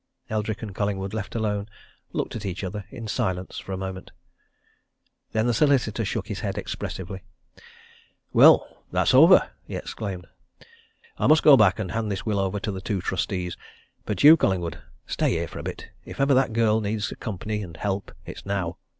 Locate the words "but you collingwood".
14.03-14.81